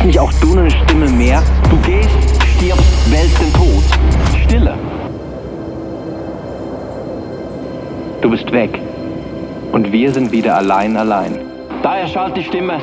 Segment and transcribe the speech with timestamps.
[0.00, 1.42] Bist nicht auch du eine Stimme mehr?
[1.68, 2.08] Du gehst,
[2.56, 3.84] stirbst, wälzt den Tod.
[4.42, 4.74] Stille.
[8.22, 8.80] Du bist weg.
[9.72, 11.38] Und wir sind wieder allein, allein.
[11.82, 12.78] Da erschallt die Stimme.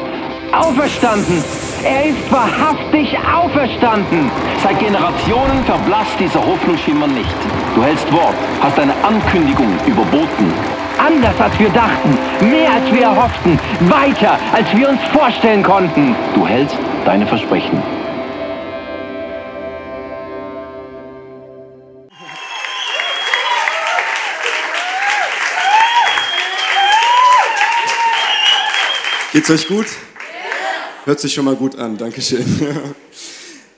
[0.52, 1.44] Auferstanden!
[1.84, 4.30] Er ist wahrhaftig auferstanden!
[4.62, 7.36] Seit Generationen verblasst dieser Hoffnungsschimmer nicht.
[7.74, 10.54] Du hältst Wort, hast eine Ankündigung überboten.
[11.00, 12.16] Anders als wir dachten,
[12.48, 13.60] mehr als wir erhofften,
[13.90, 16.16] weiter als wir uns vorstellen konnten.
[16.36, 17.82] Du hältst deine Versprechen.
[29.32, 29.86] Geht's euch gut?
[31.06, 32.46] Hört sich schon mal gut an, Dankeschön.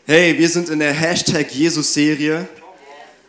[0.07, 2.47] Hey, wir sind in der Hashtag Jesus-Serie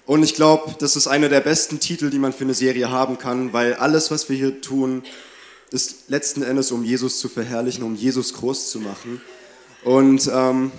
[0.07, 3.19] und ich glaube, das ist einer der besten Titel, die man für eine Serie haben
[3.19, 5.03] kann, weil alles, was wir hier tun,
[5.71, 9.21] ist letzten Endes, um Jesus zu verherrlichen, um Jesus groß zu machen.
[9.85, 10.73] Und ähm,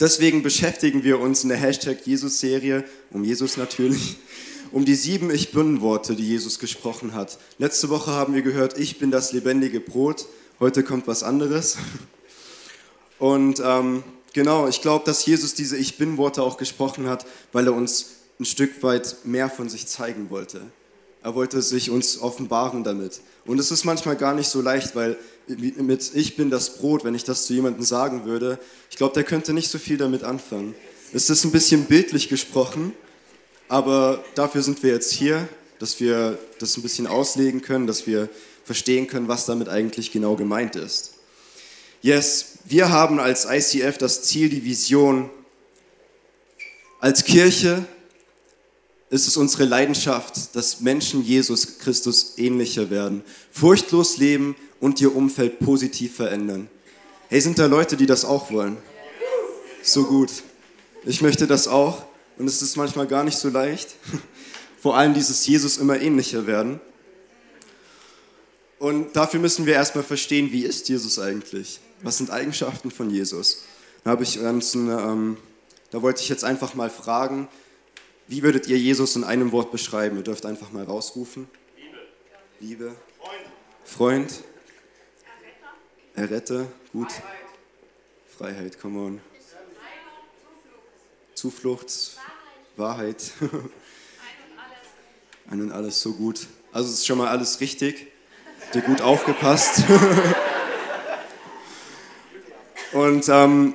[0.00, 4.16] deswegen beschäftigen wir uns in der Hashtag Jesus-Serie, um Jesus natürlich,
[4.72, 7.38] um die sieben Ich Bin-Worte, die Jesus gesprochen hat.
[7.58, 10.26] Letzte Woche haben wir gehört, ich bin das lebendige Brot.
[10.60, 11.76] Heute kommt was anderes.
[13.18, 17.74] Und ähm, genau, ich glaube, dass Jesus diese Ich Bin-Worte auch gesprochen hat, weil er
[17.74, 20.62] uns ein Stück weit mehr von sich zeigen wollte.
[21.22, 23.20] Er wollte sich uns offenbaren damit.
[23.46, 27.14] Und es ist manchmal gar nicht so leicht, weil mit Ich bin das Brot, wenn
[27.14, 28.58] ich das zu jemandem sagen würde,
[28.90, 30.74] ich glaube, der könnte nicht so viel damit anfangen.
[31.12, 32.92] Es ist ein bisschen bildlich gesprochen,
[33.68, 35.48] aber dafür sind wir jetzt hier,
[35.78, 38.28] dass wir das ein bisschen auslegen können, dass wir
[38.64, 41.12] verstehen können, was damit eigentlich genau gemeint ist.
[42.02, 45.30] Yes, wir haben als ICF das Ziel, die Vision.
[47.00, 47.84] Als Kirche
[49.10, 55.58] ist es unsere Leidenschaft, dass Menschen Jesus Christus ähnlicher werden, furchtlos leben und ihr Umfeld
[55.60, 56.68] positiv verändern.
[57.28, 58.76] Hey, sind da Leute, die das auch wollen?
[59.82, 60.30] So gut.
[61.04, 62.04] Ich möchte das auch
[62.38, 63.96] und es ist manchmal gar nicht so leicht.
[64.80, 66.80] Vor allem dieses Jesus immer ähnlicher werden.
[68.78, 71.80] Und dafür müssen wir erstmal verstehen, wie ist Jesus eigentlich?
[72.02, 73.64] Was sind Eigenschaften von Jesus?
[74.04, 75.36] Da, habe ich ganz eine, ähm,
[75.90, 77.48] da wollte ich jetzt einfach mal fragen,
[78.28, 80.16] wie würdet ihr Jesus in einem Wort beschreiben?
[80.16, 81.48] Ihr dürft einfach mal rausrufen.
[81.76, 81.98] Liebe.
[82.60, 82.96] Liebe.
[83.18, 84.30] Freund.
[84.30, 84.44] Freund.
[86.16, 86.66] Erretter.
[86.92, 87.08] Gut.
[88.38, 88.80] Freiheit.
[88.80, 89.20] Come on.
[91.34, 92.16] Zuflucht.
[92.76, 93.32] Wahrheit.
[93.38, 93.50] Wahrheit.
[95.50, 96.46] Ein und alles so gut.
[96.72, 98.06] Also ist schon mal alles richtig.
[98.74, 99.84] Ihr gut aufgepasst?
[102.92, 103.74] Und ähm,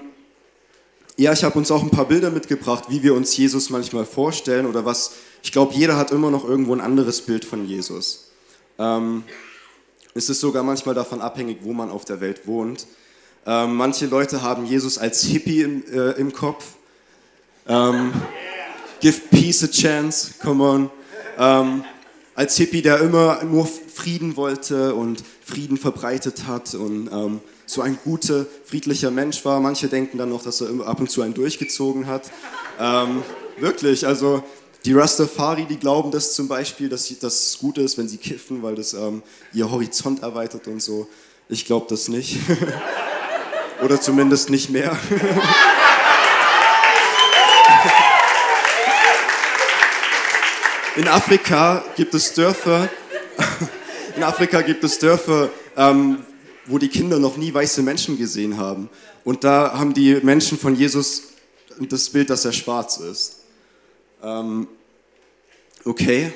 [1.18, 4.66] ja, ich habe uns auch ein paar Bilder mitgebracht, wie wir uns Jesus manchmal vorstellen
[4.66, 5.14] oder was.
[5.44, 8.32] Ich glaube, jeder hat immer noch irgendwo ein anderes Bild von Jesus.
[8.80, 9.24] Ähm,
[10.14, 12.88] es ist sogar manchmal davon abhängig, wo man auf der Welt wohnt.
[13.46, 16.76] Ähm, manche Leute haben Jesus als Hippie im, äh, im Kopf.
[17.68, 18.14] Ähm,
[19.00, 20.90] give peace a chance, come on.
[21.38, 21.84] Ähm,
[22.36, 27.98] als Hippie, der immer nur Frieden wollte und Frieden verbreitet hat und ähm, so ein
[28.04, 29.60] guter, friedlicher Mensch war.
[29.60, 32.30] Manche denken dann noch, dass er ab und zu einen durchgezogen hat.
[32.80, 33.24] Ähm,
[33.58, 34.44] wirklich, also
[34.86, 38.76] die Rastafari, die glauben das zum Beispiel, dass das gut ist, wenn sie kiffen, weil
[38.76, 39.22] das ähm,
[39.54, 41.08] ihr Horizont erweitert und so.
[41.50, 42.40] Ich glaube das nicht.
[43.84, 44.98] Oder zumindest nicht mehr.
[50.98, 52.90] In Afrika gibt es Dörfer,
[54.18, 56.18] in Afrika gibt es Dörfer, ähm,
[56.66, 58.90] wo die Kinder noch nie weiße Menschen gesehen haben.
[59.24, 61.24] Und da haben die Menschen von Jesus
[61.80, 63.41] das Bild, dass er schwarz ist.
[64.24, 64.68] Ähm,
[65.86, 66.32] okay.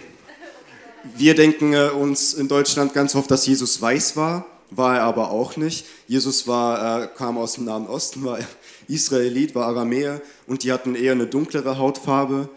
[1.03, 5.29] Wir denken äh, uns in Deutschland ganz oft, dass Jesus weiß war, war er aber
[5.29, 5.85] auch nicht.
[6.07, 8.39] Jesus war, äh, kam aus dem Nahen Osten, war
[8.87, 12.49] Israelit, war Aramäer und die hatten eher eine dunklere Hautfarbe.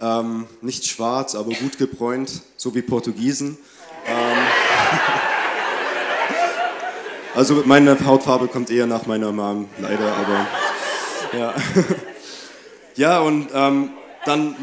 [0.00, 3.56] Ähm, nicht schwarz, aber gut gebräunt, so wie Portugiesen.
[4.04, 4.38] Ähm,
[7.36, 10.46] also meine Hautfarbe kommt eher nach meiner Mom, leider, aber
[11.38, 11.54] ja.
[12.94, 13.90] Ja, und ähm,
[14.24, 14.56] dann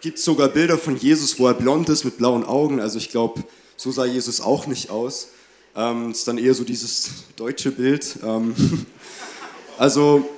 [0.00, 2.80] gibt es sogar Bilder von Jesus, wo er blond ist mit blauen Augen.
[2.80, 3.44] Also ich glaube,
[3.76, 5.28] so sah Jesus auch nicht aus.
[5.76, 8.16] Ähm, ist dann eher so dieses deutsche Bild.
[8.22, 8.54] Ähm,
[9.78, 10.28] also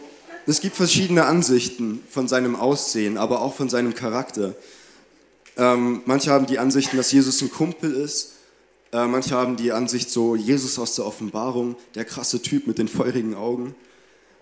[0.47, 4.55] es gibt verschiedene Ansichten von seinem Aussehen, aber auch von seinem Charakter.
[5.57, 8.35] Ähm, manche haben die Ansichten, dass Jesus ein Kumpel ist.
[8.93, 12.89] Äh, manche haben die Ansicht so, Jesus aus der Offenbarung, der krasse Typ mit den
[12.89, 13.75] feurigen Augen.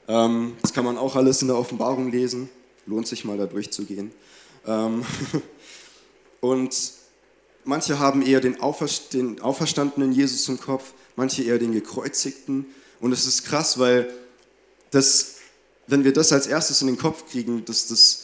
[0.06, 2.50] Ähm, das kann man auch alles in der Offenbarung lesen.
[2.86, 4.12] Lohnt sich mal da durchzugehen.
[4.66, 5.04] Ähm,
[6.40, 6.74] und
[7.64, 8.56] manche haben eher den,
[9.12, 12.66] den auferstandenen Jesus im Kopf, manche eher den gekreuzigten.
[13.00, 14.12] Und es ist krass, weil
[14.90, 15.36] das,
[15.86, 18.22] wenn wir das als erstes in den Kopf kriegen, das, das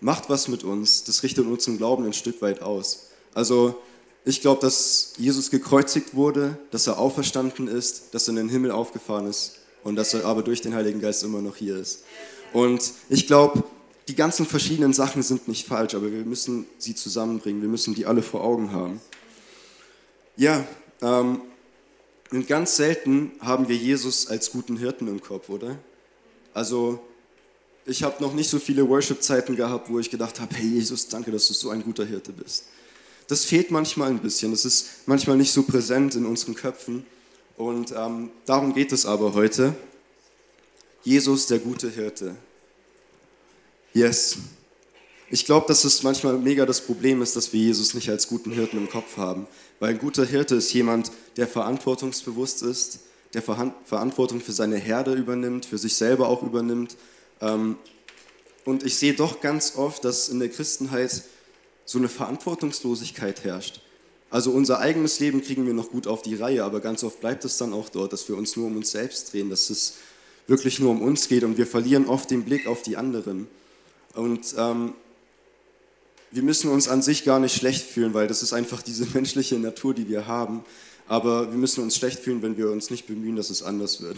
[0.00, 3.10] macht was mit uns, das richtet unseren Glauben ein Stück weit aus.
[3.32, 3.80] Also
[4.24, 8.70] ich glaube, dass Jesus gekreuzigt wurde, dass er auferstanden ist, dass er in den Himmel
[8.70, 12.04] aufgefahren ist und dass er aber durch den Heiligen Geist immer noch hier ist.
[12.52, 13.64] Und ich glaube,
[14.08, 17.62] die ganzen verschiedenen Sachen sind nicht falsch, aber wir müssen sie zusammenbringen.
[17.62, 19.00] Wir müssen die alle vor Augen haben.
[20.36, 20.66] Ja,
[21.00, 21.40] ähm,
[22.30, 25.78] und ganz selten haben wir Jesus als guten Hirten im Kopf, oder?
[26.52, 27.00] Also,
[27.86, 31.30] ich habe noch nicht so viele Worship-Zeiten gehabt, wo ich gedacht habe, hey Jesus, danke,
[31.30, 32.64] dass du so ein guter Hirte bist.
[33.28, 37.06] Das fehlt manchmal ein bisschen, das ist manchmal nicht so präsent in unseren Köpfen.
[37.56, 39.74] Und ähm, darum geht es aber heute.
[41.04, 42.34] Jesus, der gute Hirte.
[43.94, 44.38] Yes.
[45.30, 48.50] Ich glaube, dass es manchmal mega das Problem ist, dass wir Jesus nicht als guten
[48.50, 49.46] Hirten im Kopf haben.
[49.78, 52.98] Weil ein guter Hirte ist jemand, der verantwortungsbewusst ist,
[53.34, 56.96] der Verantwortung für seine Herde übernimmt, für sich selber auch übernimmt.
[57.40, 57.76] Ähm,
[58.64, 61.22] und ich sehe doch ganz oft, dass in der Christenheit
[61.84, 63.80] so eine Verantwortungslosigkeit herrscht.
[64.28, 67.44] Also unser eigenes Leben kriegen wir noch gut auf die Reihe, aber ganz oft bleibt
[67.44, 69.94] es dann auch dort, dass wir uns nur um uns selbst drehen, dass es
[70.48, 73.46] wirklich nur um uns geht und wir verlieren oft den Blick auf die anderen.
[74.14, 74.94] Und ähm,
[76.30, 79.58] wir müssen uns an sich gar nicht schlecht fühlen, weil das ist einfach diese menschliche
[79.58, 80.64] Natur, die wir haben.
[81.06, 84.16] Aber wir müssen uns schlecht fühlen, wenn wir uns nicht bemühen, dass es anders wird.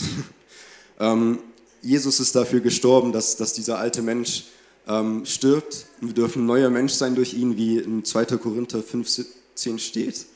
[1.01, 1.39] ähm,
[1.83, 4.45] Jesus ist dafür gestorben, dass, dass dieser alte Mensch
[4.89, 5.87] ähm, stirbt.
[6.01, 8.25] Wir dürfen ein neuer Mensch sein durch ihn, wie in 2.
[8.39, 10.27] Korinther 15 steht.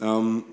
[0.00, 0.44] Ähm,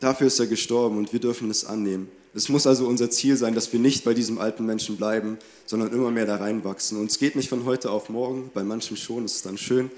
[0.00, 2.10] dafür ist er gestorben und wir dürfen es annehmen.
[2.34, 5.92] Es muss also unser Ziel sein, dass wir nicht bei diesem alten Menschen bleiben, sondern
[5.92, 6.98] immer mehr da reinwachsen.
[6.98, 9.90] Und es geht nicht von heute auf morgen, bei manchen schon, ist es dann schön,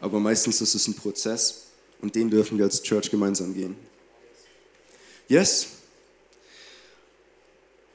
[0.00, 1.66] aber meistens ist es ein Prozess
[2.00, 3.76] und den dürfen wir als Church gemeinsam gehen.
[5.28, 5.68] Yes?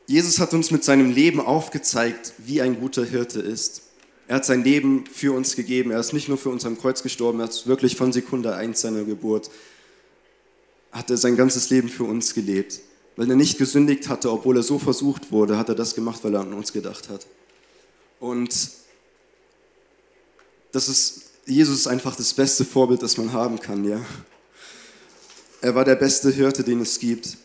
[0.05, 3.81] Jesus hat uns mit seinem Leben aufgezeigt, wie ein guter Hirte ist.
[4.27, 5.91] Er hat sein Leben für uns gegeben.
[5.91, 8.79] Er ist nicht nur für uns am Kreuz gestorben, er ist wirklich von Sekunde 1
[8.79, 9.49] seiner Geburt,
[10.91, 12.79] hat er sein ganzes Leben für uns gelebt.
[13.17, 16.35] Weil er nicht gesündigt hatte, obwohl er so versucht wurde, hat er das gemacht, weil
[16.35, 17.27] er an uns gedacht hat.
[18.19, 18.69] Und
[20.71, 23.99] das ist, Jesus ist einfach das beste Vorbild, das man haben kann, ja.
[25.61, 27.37] Er war der beste Hirte, den es gibt.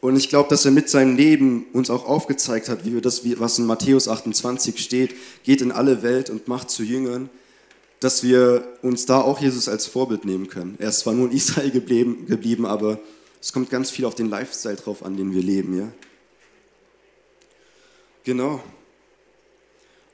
[0.00, 3.22] Und ich glaube, dass er mit seinem Leben uns auch aufgezeigt hat, wie wir das,
[3.38, 7.28] was in Matthäus 28 steht, geht in alle Welt und macht zu Jüngern,
[7.98, 10.76] dass wir uns da auch Jesus als Vorbild nehmen können.
[10.78, 12.98] Er ist zwar nur in Israel geblieben, geblieben aber
[13.40, 15.92] es kommt ganz viel auf den Lifestyle drauf an, den wir leben, ja.
[18.24, 18.62] Genau.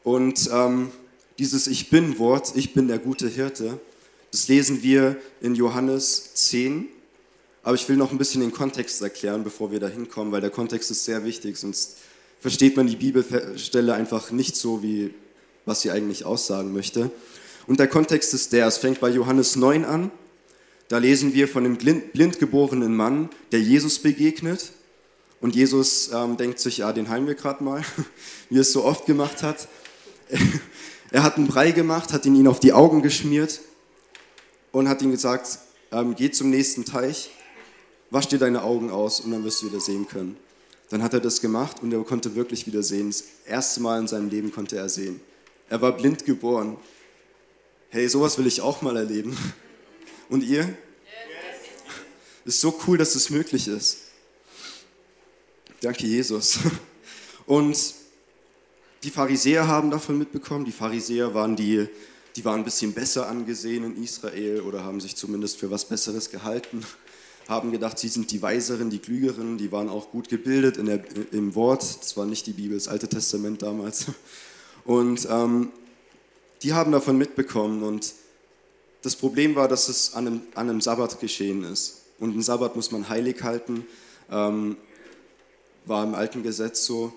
[0.04, 0.90] Und ähm,
[1.38, 3.80] dieses Ich bin-Wort, ich bin der gute Hirte,
[4.30, 6.88] das lesen wir in Johannes 10.
[7.62, 10.50] Aber ich will noch ein bisschen den Kontext erklären, bevor wir da hinkommen, weil der
[10.50, 11.96] Kontext ist sehr wichtig, sonst
[12.38, 15.12] versteht man die Bibelstelle einfach nicht so, wie
[15.64, 17.10] was sie eigentlich aussagen möchte.
[17.66, 20.12] Und der Kontext ist der, es fängt bei Johannes 9 an
[20.88, 24.72] da lesen wir von einem blind geborenen Mann, der Jesus begegnet.
[25.40, 27.82] Und Jesus ähm, denkt sich, ja, den heilen wir gerade mal,
[28.50, 29.68] wie er es so oft gemacht hat.
[31.10, 33.60] er hat einen Brei gemacht, hat ihn, ihn auf die Augen geschmiert
[34.72, 35.58] und hat ihm gesagt,
[35.92, 37.30] ähm, geh zum nächsten Teich,
[38.10, 40.36] wasch dir deine Augen aus und dann wirst du wieder sehen können.
[40.88, 43.08] Dann hat er das gemacht und er konnte wirklich wieder sehen.
[43.08, 45.20] Das erste Mal in seinem Leben konnte er sehen.
[45.68, 46.76] Er war blind geboren.
[47.90, 49.36] Hey, sowas will ich auch mal erleben.
[50.28, 50.62] Und ihr?
[50.62, 50.76] Yes.
[52.44, 53.98] Ist so cool, dass es möglich ist.
[55.80, 56.58] Danke, Jesus.
[57.46, 57.94] Und
[59.02, 60.64] die Pharisäer haben davon mitbekommen.
[60.64, 61.86] Die Pharisäer waren die,
[62.34, 66.30] die waren ein bisschen besser angesehen in Israel oder haben sich zumindest für was Besseres
[66.30, 66.84] gehalten.
[67.46, 71.04] Haben gedacht, sie sind die Weiseren, die Klügeren, die waren auch gut gebildet in der,
[71.30, 71.82] im Wort.
[72.00, 74.06] Das war nicht die Bibel, das Alte Testament damals.
[74.84, 75.70] Und ähm,
[76.62, 78.12] die haben davon mitbekommen und
[79.06, 82.02] das Problem war, dass es an einem, an einem Sabbat geschehen ist.
[82.18, 83.86] Und einen Sabbat muss man heilig halten.
[84.32, 84.76] Ähm,
[85.84, 87.12] war im alten Gesetz so,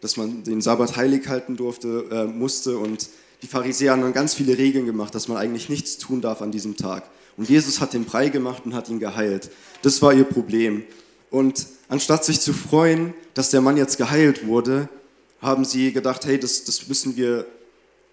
[0.00, 2.78] dass man den Sabbat heilig halten durfte, äh, musste.
[2.78, 3.08] Und
[3.42, 6.52] die Pharisäer haben dann ganz viele Regeln gemacht, dass man eigentlich nichts tun darf an
[6.52, 7.10] diesem Tag.
[7.36, 9.50] Und Jesus hat den Brei gemacht und hat ihn geheilt.
[9.82, 10.84] Das war ihr Problem.
[11.28, 14.88] Und anstatt sich zu freuen, dass der Mann jetzt geheilt wurde,
[15.40, 17.46] haben sie gedacht, hey, das, das, müssen, wir,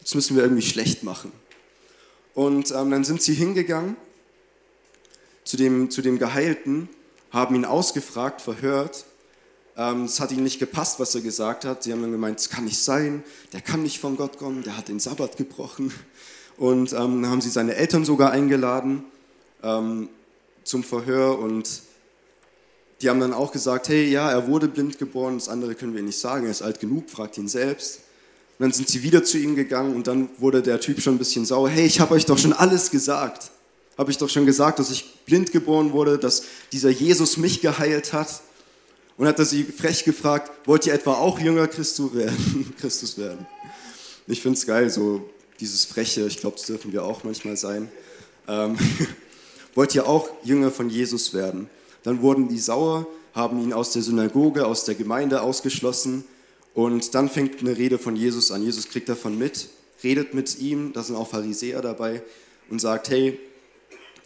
[0.02, 1.32] das müssen wir irgendwie schlecht machen.
[2.40, 3.98] Und ähm, dann sind sie hingegangen
[5.44, 6.88] zu dem, zu dem Geheilten,
[7.32, 9.04] haben ihn ausgefragt, verhört.
[9.76, 11.84] Ähm, es hat ihnen nicht gepasst, was er gesagt hat.
[11.84, 14.78] Sie haben dann gemeint, es kann nicht sein, der kann nicht von Gott kommen, der
[14.78, 15.92] hat den Sabbat gebrochen.
[16.56, 19.04] Und ähm, dann haben sie seine Eltern sogar eingeladen
[19.62, 20.08] ähm,
[20.64, 21.82] zum Verhör und
[23.02, 26.04] die haben dann auch gesagt, hey, ja, er wurde blind geboren, das andere können wir
[26.04, 28.00] nicht sagen, er ist alt genug, fragt ihn selbst.
[28.60, 31.18] Und dann sind sie wieder zu ihm gegangen und dann wurde der Typ schon ein
[31.18, 33.52] bisschen sauer, hey, ich habe euch doch schon alles gesagt.
[33.98, 38.12] Habe ich doch schon gesagt, dass ich blind geboren wurde, dass dieser Jesus mich geheilt
[38.12, 38.42] hat.
[39.16, 42.74] Und hat er sie frech gefragt, wollt ihr etwa auch Jünger Christus werden?
[42.80, 43.48] Christus werden?
[44.28, 45.30] Ich finde es geil, so
[45.62, 47.90] dieses Freche, ich glaube, das dürfen wir auch manchmal sein.
[48.50, 48.78] Ähm,
[49.74, 51.70] wollt ihr auch Jünger von Jesus werden?
[52.04, 56.26] Dann wurden die sauer, haben ihn aus der Synagoge, aus der Gemeinde ausgeschlossen.
[56.80, 58.64] Und dann fängt eine Rede von Jesus an.
[58.64, 59.68] Jesus kriegt davon mit,
[60.02, 62.24] redet mit ihm, da sind auch Pharisäer dabei
[62.70, 63.38] und sagt, hey,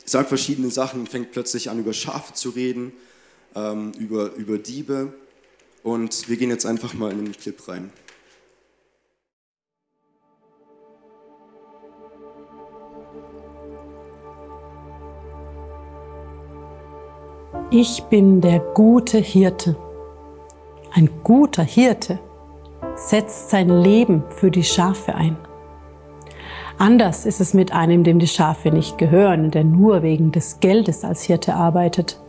[0.05, 2.93] sagt verschiedene Sachen, fängt plötzlich an, über Schafe zu reden,
[3.55, 5.13] ähm, über, über Diebe.
[5.81, 7.91] Und wir gehen jetzt einfach mal in den Clip rein.
[17.71, 19.75] Ich bin der gute Hirte.
[20.91, 22.19] Ein guter Hirte
[22.95, 25.37] setzt sein Leben für die Schafe ein.
[26.77, 31.03] Anders ist es mit einem, dem die Schafe nicht gehören, der nur wegen des Geldes
[31.03, 32.19] als Hirte arbeitet.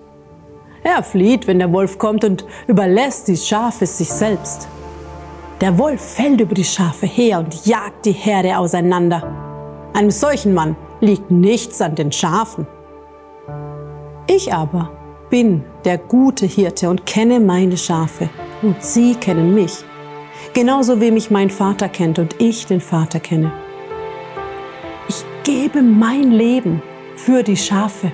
[0.82, 4.68] Er flieht, wenn der Wolf kommt und überlässt die Schafe sich selbst.
[5.60, 9.22] Der Wolf fällt über die Schafe her und jagt die Herde auseinander.
[9.94, 12.66] Einem solchen Mann liegt nichts an den Schafen.
[14.26, 14.90] Ich aber
[15.30, 18.28] bin der gute Hirte und kenne meine Schafe
[18.62, 19.84] und sie kennen mich,
[20.52, 23.52] genauso wie mich mein Vater kennt und ich den Vater kenne.
[25.08, 26.82] Ich gebe mein Leben
[27.16, 28.12] für die Schafe.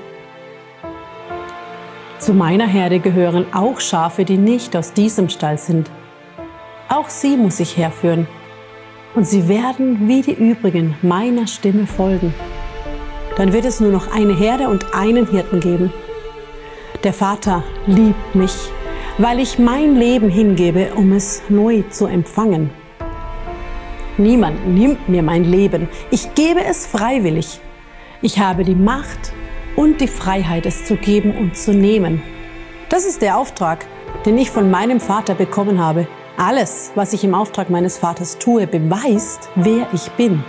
[2.18, 5.90] Zu meiner Herde gehören auch Schafe, die nicht aus diesem Stall sind.
[6.88, 8.26] Auch sie muss ich herführen.
[9.14, 12.34] Und sie werden wie die übrigen meiner Stimme folgen.
[13.36, 15.92] Dann wird es nur noch eine Herde und einen Hirten geben.
[17.02, 18.52] Der Vater liebt mich,
[19.20, 22.70] weil ich mein Leben hingebe, um es neu zu empfangen.
[24.16, 27.60] Niemand nimmt mir mein Leben, ich gebe es freiwillig.
[28.22, 29.32] Ich habe die Macht
[29.76, 32.22] und die Freiheit, es zu geben und zu nehmen.
[32.88, 33.84] Das ist der Auftrag,
[34.24, 36.08] den ich von meinem Vater bekommen habe.
[36.38, 40.42] Alles, was ich im Auftrag meines Vaters tue, beweist, wer ich bin.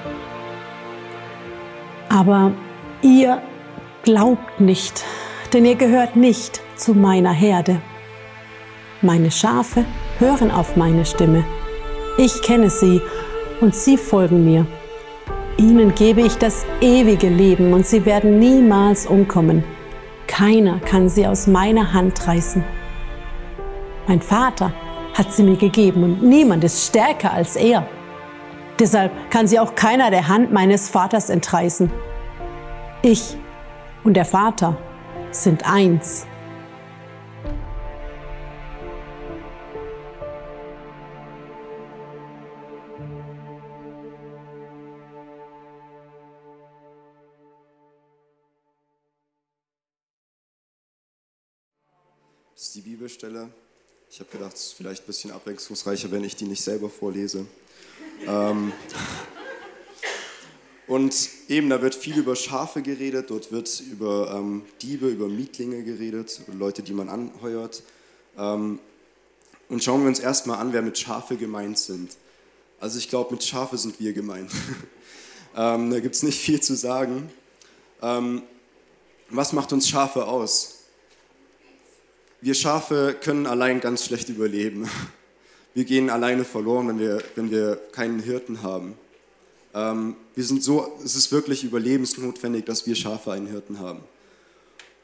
[2.08, 2.54] Aber
[3.01, 3.42] ihr
[4.04, 5.04] glaubt nicht,
[5.51, 7.82] denn ihr gehört nicht zu meiner Herde.
[9.03, 9.84] Meine Schafe
[10.20, 11.43] hören auf meine Stimme.
[12.20, 13.01] Ich kenne sie
[13.60, 14.67] und sie folgen mir.
[15.58, 19.63] Ihnen gebe ich das ewige Leben und sie werden niemals umkommen.
[20.27, 22.63] Keiner kann sie aus meiner Hand reißen.
[24.08, 24.72] Mein Vater
[25.15, 27.88] hat sie mir gegeben und niemand ist stärker als er.
[28.79, 31.91] Deshalb kann sie auch keiner der Hand meines Vaters entreißen.
[33.01, 33.36] Ich
[34.03, 34.77] und der Vater
[35.31, 36.27] sind eins.
[53.01, 53.50] Bibelstelle.
[54.12, 57.48] Ich habe gedacht, es ist vielleicht ein bisschen abwechslungsreicher, wenn ich die nicht selber vorlese.
[58.27, 58.72] Ähm,
[60.86, 65.81] und eben, da wird viel über Schafe geredet, dort wird über ähm, Diebe, über Mietlinge
[65.84, 67.81] geredet, Leute, die man anheuert.
[68.38, 68.77] Ähm,
[69.67, 72.15] und schauen wir uns erstmal an, wer mit Schafe gemeint sind.
[72.79, 74.51] Also ich glaube, mit Schafe sind wir gemeint.
[75.58, 77.31] ähm, da gibt es nicht viel zu sagen.
[78.03, 78.43] Ähm,
[79.31, 80.81] was macht uns Schafe aus?
[82.43, 84.89] Wir Schafe können allein ganz schlecht überleben.
[85.75, 88.95] Wir gehen alleine verloren, wenn wir, wenn wir keinen Hirten haben.
[89.75, 94.00] Ähm, wir sind so, es ist wirklich überlebensnotwendig, dass wir Schafe einen Hirten haben.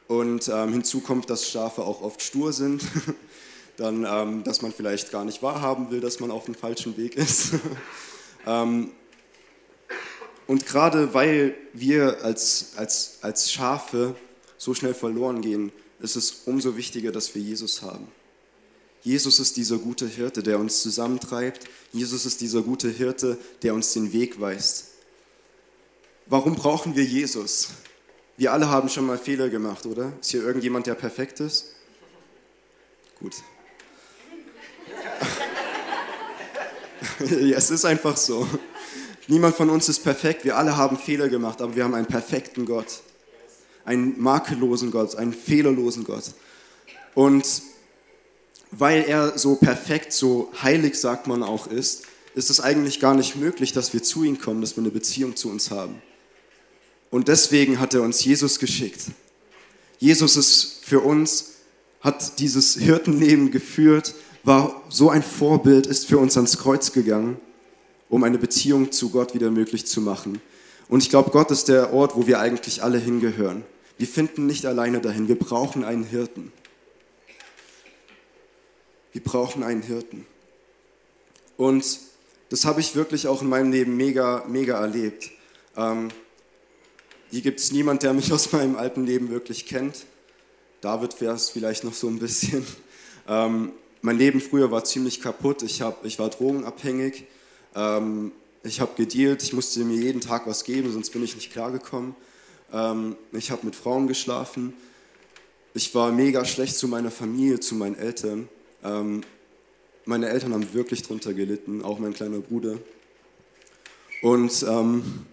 [0.07, 2.81] Und ähm, hinzu kommt, dass Schafe auch oft stur sind.
[3.77, 7.15] Dann, ähm, dass man vielleicht gar nicht wahrhaben will, dass man auf dem falschen Weg
[7.15, 7.51] ist.
[8.47, 8.89] ähm,
[10.47, 14.15] und gerade weil wir als, als, als Schafe
[14.57, 18.07] so schnell verloren gehen, ist es umso wichtiger, dass wir Jesus haben.
[19.01, 21.65] Jesus ist dieser gute Hirte, der uns zusammentreibt.
[21.93, 24.87] Jesus ist dieser gute Hirte, der uns den Weg weist.
[26.25, 27.69] warum brauchen wir Jesus?
[28.35, 30.11] Wir alle haben schon mal Fehler gemacht, oder?
[30.19, 31.67] Ist hier irgendjemand, der perfekt ist?
[33.19, 33.35] Gut.
[37.19, 38.47] ja, es ist einfach so.
[39.27, 40.45] Niemand von uns ist perfekt.
[40.45, 43.01] Wir alle haben Fehler gemacht, aber wir haben einen perfekten Gott.
[43.87, 46.25] Einen makellosen Gott, einen fehlerlosen Gott.
[47.15, 47.63] Und
[48.71, 52.03] weil er so perfekt, so heilig, sagt man auch, ist,
[52.35, 55.37] ist es eigentlich gar nicht möglich, dass wir zu ihm kommen, dass wir eine Beziehung
[55.37, 56.01] zu uns haben.
[57.09, 59.05] Und deswegen hat er uns Jesus geschickt.
[59.99, 61.53] Jesus ist für uns,
[62.01, 67.39] hat dieses Hirtenleben geführt, war so ein Vorbild, ist für uns ans Kreuz gegangen,
[68.09, 70.41] um eine Beziehung zu Gott wieder möglich zu machen.
[70.89, 73.63] Und ich glaube, Gott ist der Ort, wo wir eigentlich alle hingehören.
[73.97, 76.51] Wir finden nicht alleine dahin, wir brauchen einen Hirten.
[79.11, 80.25] Wir brauchen einen Hirten.
[81.57, 81.99] Und
[82.49, 85.31] das habe ich wirklich auch in meinem Leben mega, mega erlebt.
[85.75, 86.09] Ähm,
[87.31, 90.05] hier gibt es niemand, der mich aus meinem alten Leben wirklich kennt.
[90.81, 92.65] David wäre es vielleicht noch so ein bisschen.
[93.29, 95.61] Ähm, mein Leben früher war ziemlich kaputt.
[95.61, 97.25] Ich, hab, ich war drogenabhängig.
[97.75, 98.31] Ähm,
[98.63, 99.43] ich habe gedealt.
[99.43, 102.15] Ich musste mir jeden Tag was geben, sonst bin ich nicht klargekommen.
[102.73, 104.73] Ähm, ich habe mit Frauen geschlafen.
[105.73, 108.49] Ich war mega schlecht zu meiner Familie, zu meinen Eltern.
[108.83, 109.21] Ähm,
[110.05, 112.77] meine Eltern haben wirklich drunter gelitten, auch mein kleiner Bruder.
[114.21, 115.25] Und ähm,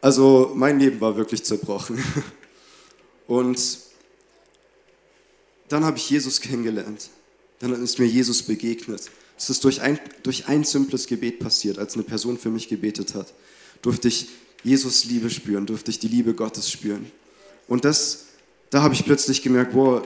[0.00, 2.02] also mein Leben war wirklich zerbrochen.
[3.26, 3.78] Und
[5.68, 7.10] dann habe ich Jesus kennengelernt.
[7.58, 9.10] Dann ist mir Jesus begegnet.
[9.36, 13.14] Es ist durch ein, durch ein simples Gebet passiert, als eine Person für mich gebetet
[13.14, 13.32] hat.
[13.82, 14.28] Durfte ich
[14.66, 17.08] Jesus Liebe spüren, durfte ich die Liebe Gottes spüren.
[17.68, 18.24] Und das,
[18.70, 20.02] da habe ich plötzlich gemerkt, wow,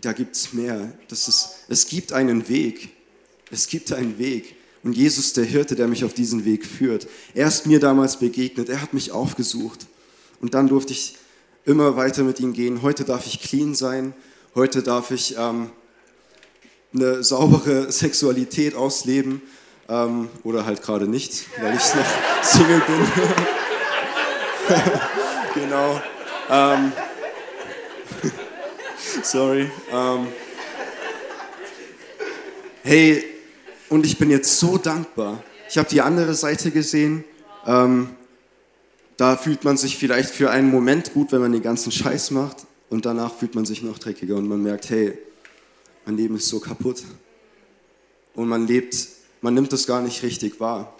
[0.00, 0.96] da gibt es mehr.
[1.08, 2.90] Das ist, es gibt einen Weg.
[3.50, 4.54] Es gibt einen Weg.
[4.84, 8.68] Und Jesus, der Hirte, der mich auf diesen Weg führt, er ist mir damals begegnet,
[8.68, 9.86] er hat mich aufgesucht.
[10.40, 11.16] Und dann durfte ich
[11.64, 12.82] immer weiter mit ihm gehen.
[12.82, 14.14] Heute darf ich clean sein.
[14.54, 15.70] Heute darf ich ähm,
[16.92, 19.42] eine saubere Sexualität ausleben.
[19.88, 22.06] Ähm, oder halt gerade nicht, weil ich noch
[22.44, 23.54] Single bin.
[25.54, 26.00] genau.
[26.50, 26.92] Ähm,
[29.22, 29.70] Sorry.
[29.92, 30.28] Ähm,
[32.82, 33.24] hey,
[33.88, 35.42] und ich bin jetzt so dankbar.
[35.68, 37.24] Ich habe die andere Seite gesehen.
[37.66, 38.10] Ähm,
[39.16, 42.66] da fühlt man sich vielleicht für einen Moment gut, wenn man den ganzen Scheiß macht.
[42.90, 45.16] Und danach fühlt man sich noch dreckiger und man merkt, hey,
[46.04, 47.02] mein Leben ist so kaputt.
[48.34, 48.94] Und man lebt,
[49.40, 50.94] man nimmt das gar nicht richtig wahr.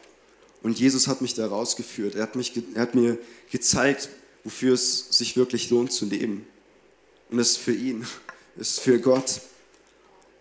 [0.65, 2.15] Und Jesus hat mich da rausgeführt.
[2.15, 3.19] Er hat, mich, er hat mir
[3.53, 4.09] gezeigt,
[4.45, 6.47] wofür es sich wirklich lohnt zu leben.
[7.31, 8.07] Und es ist für ihn,
[8.59, 9.43] es ist für Gott.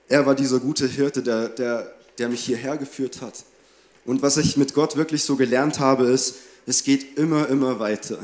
[0.07, 3.43] Er war dieser gute Hirte, der, der, der mich hierher geführt hat.
[4.05, 8.19] Und was ich mit Gott wirklich so gelernt habe, ist, es geht immer, immer weiter.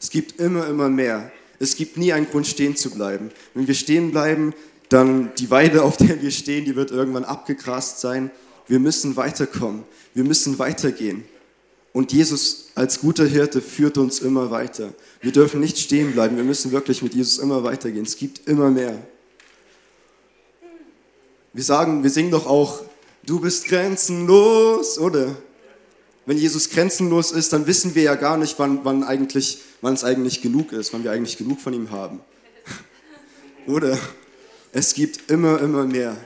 [0.00, 1.30] Es gibt immer, immer mehr.
[1.58, 3.30] Es gibt nie einen Grund, stehen zu bleiben.
[3.52, 4.54] Wenn wir stehen bleiben,
[4.88, 8.30] dann die Weide, auf der wir stehen, die wird irgendwann abgegrast sein.
[8.68, 9.84] Wir müssen weiterkommen.
[10.14, 11.24] Wir müssen weitergehen.
[11.92, 14.94] Und Jesus als guter Hirte führt uns immer weiter.
[15.20, 16.36] Wir dürfen nicht stehen bleiben.
[16.36, 18.04] Wir müssen wirklich mit Jesus immer weitergehen.
[18.04, 18.98] Es gibt immer mehr.
[21.52, 22.82] Wir sagen, wir singen doch auch,
[23.26, 25.36] du bist grenzenlos, oder?
[26.24, 30.02] Wenn Jesus grenzenlos ist, dann wissen wir ja gar nicht, wann, wann, eigentlich, wann es
[30.02, 32.20] eigentlich genug ist, wann wir eigentlich genug von ihm haben.
[33.66, 33.98] oder?
[34.72, 36.16] Es gibt immer, immer mehr.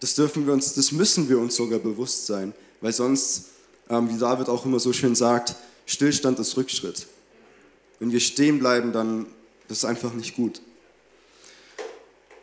[0.00, 3.46] Das dürfen wir uns, das müssen wir uns sogar bewusst sein, weil sonst
[3.90, 5.54] ähm, wie David auch immer so schön sagt,
[5.86, 7.06] Stillstand ist Rückschritt.
[7.98, 9.26] Wenn wir stehen bleiben, dann
[9.68, 10.60] das ist einfach nicht gut.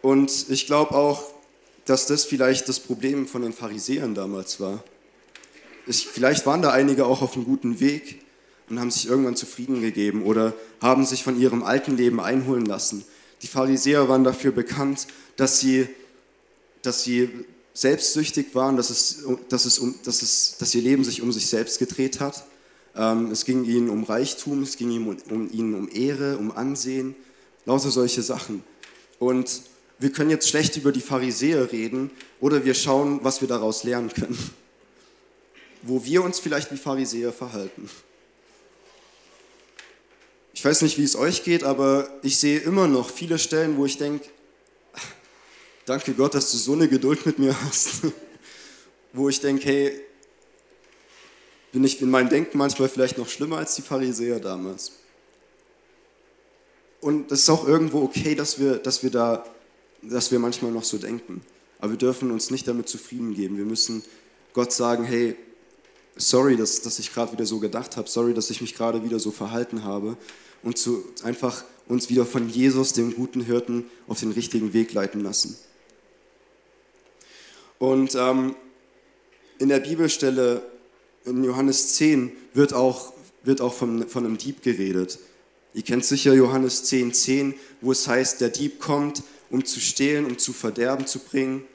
[0.01, 1.23] Und ich glaube auch,
[1.85, 4.83] dass das vielleicht das Problem von den Pharisäern damals war.
[5.85, 8.21] Ich, vielleicht waren da einige auch auf einem guten Weg
[8.69, 13.05] und haben sich irgendwann zufrieden gegeben oder haben sich von ihrem alten Leben einholen lassen.
[13.41, 15.87] Die Pharisäer waren dafür bekannt, dass sie,
[16.81, 17.29] dass sie
[17.73, 21.79] selbstsüchtig waren, dass, es, dass, es dass, es, dass ihr Leben sich um sich selbst
[21.79, 22.45] gedreht hat.
[22.95, 27.15] Ähm, es ging ihnen um Reichtum, es ging ihnen um, ihnen um Ehre, um Ansehen,
[27.65, 28.63] lauter solche Sachen.
[29.17, 29.63] Und
[29.99, 34.09] wir können jetzt schlecht über die Pharisäer reden oder wir schauen, was wir daraus lernen
[34.13, 34.37] können.
[35.81, 37.89] Wo wir uns vielleicht wie Pharisäer verhalten.
[40.53, 43.85] Ich weiß nicht, wie es euch geht, aber ich sehe immer noch viele Stellen, wo
[43.85, 44.29] ich denke,
[45.85, 48.03] Danke Gott, dass du so eine Geduld mit mir hast,
[49.13, 50.01] wo ich denke, hey,
[51.73, 54.93] bin ich in meinem Denken manchmal vielleicht noch schlimmer als die Pharisäer damals.
[57.01, 59.45] Und das ist auch irgendwo okay, dass wir, dass wir da,
[60.01, 61.41] dass wir manchmal noch so denken.
[61.79, 63.57] Aber wir dürfen uns nicht damit zufrieden geben.
[63.57, 64.03] Wir müssen
[64.53, 65.35] Gott sagen, hey,
[66.15, 69.19] sorry, dass, dass ich gerade wieder so gedacht habe, sorry, dass ich mich gerade wieder
[69.19, 70.15] so verhalten habe
[70.61, 75.21] und zu, einfach uns wieder von Jesus, dem guten Hirten, auf den richtigen Weg leiten
[75.21, 75.57] lassen.
[77.83, 78.55] Und ähm,
[79.59, 80.61] in der Bibelstelle
[81.25, 83.11] in Johannes 10 wird auch,
[83.43, 85.19] wird auch von, von einem Dieb geredet.
[85.73, 90.23] Ihr kennt sicher Johannes 10, 10, wo es heißt, der Dieb kommt, um zu stehlen,
[90.23, 91.65] um zu verderben zu bringen,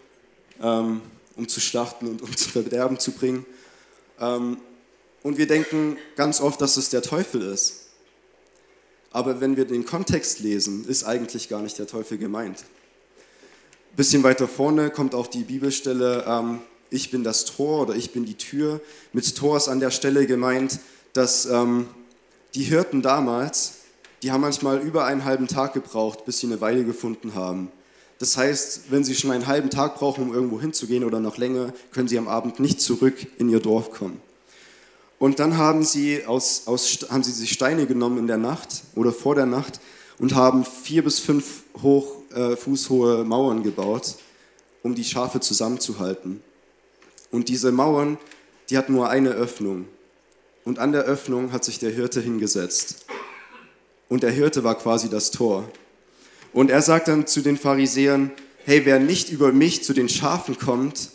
[0.62, 1.02] ähm,
[1.36, 3.44] um zu schlachten und um zu verderben zu bringen.
[4.18, 4.56] Ähm,
[5.22, 7.88] und wir denken ganz oft, dass es der Teufel ist.
[9.10, 12.64] Aber wenn wir den Kontext lesen, ist eigentlich gar nicht der Teufel gemeint.
[13.98, 18.24] Bisschen weiter vorne kommt auch die Bibelstelle, ähm, ich bin das Tor oder ich bin
[18.24, 18.80] die Tür.
[19.12, 20.78] Mit Tor ist an der Stelle gemeint,
[21.14, 21.88] dass ähm,
[22.54, 23.78] die Hirten damals,
[24.22, 27.72] die haben manchmal über einen halben Tag gebraucht, bis sie eine Weide gefunden haben.
[28.20, 31.72] Das heißt, wenn sie schon einen halben Tag brauchen, um irgendwo hinzugehen oder noch länger,
[31.90, 34.20] können sie am Abend nicht zurück in ihr Dorf kommen.
[35.18, 39.10] Und dann haben sie, aus, aus, haben sie sich Steine genommen in der Nacht oder
[39.12, 39.80] vor der Nacht
[40.20, 44.14] und haben vier bis fünf hoch, äh, fußhohe Mauern gebaut,
[44.82, 46.40] um die Schafe zusammenzuhalten.
[47.30, 48.16] Und diese Mauern,
[48.70, 49.86] die hatten nur eine Öffnung.
[50.64, 53.06] Und an der Öffnung hat sich der Hirte hingesetzt.
[54.08, 55.68] Und der Hirte war quasi das Tor.
[56.52, 58.30] Und er sagt dann zu den Pharisäern,
[58.64, 61.10] hey, wer nicht über mich zu den Schafen kommt,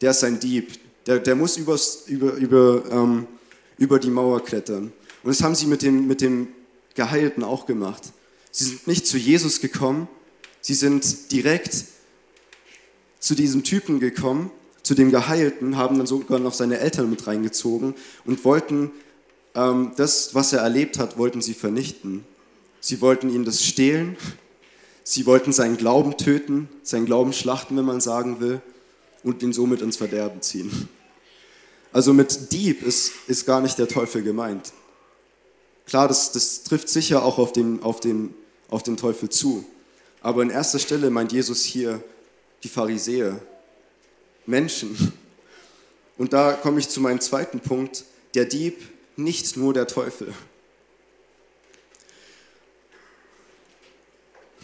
[0.00, 0.78] der ist ein Dieb.
[1.06, 3.26] Der, der muss übers, über, über, ähm,
[3.78, 4.92] über die Mauer klettern.
[5.22, 6.48] Und das haben sie mit dem, mit dem
[6.94, 8.02] Geheilten auch gemacht.
[8.50, 10.08] Sie sind nicht zu Jesus gekommen,
[10.66, 11.84] sie sind direkt
[13.20, 14.50] zu diesem Typen gekommen,
[14.82, 18.90] zu dem Geheilten, haben dann sogar noch seine Eltern mit reingezogen und wollten
[19.54, 22.24] ähm, das, was er erlebt hat, wollten sie vernichten.
[22.80, 24.16] Sie wollten ihn das stehlen,
[25.04, 28.60] sie wollten seinen Glauben töten, seinen Glauben schlachten, wenn man sagen will,
[29.22, 30.88] und ihn somit ins Verderben ziehen.
[31.92, 34.72] Also mit Dieb ist, ist gar nicht der Teufel gemeint.
[35.86, 38.34] Klar, das, das trifft sicher auch auf den, auf, den,
[38.68, 39.64] auf den Teufel zu.
[40.26, 42.02] Aber in erster Stelle meint Jesus hier
[42.64, 43.40] die Pharisäer,
[44.44, 45.12] Menschen.
[46.18, 48.76] Und da komme ich zu meinem zweiten Punkt, der Dieb,
[49.14, 50.34] nicht nur der Teufel.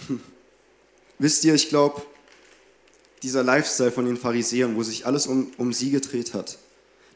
[0.08, 0.20] Hm.
[1.20, 2.02] Wisst ihr, ich glaube,
[3.22, 6.58] dieser Lifestyle von den Pharisäern, wo sich alles um, um sie gedreht hat,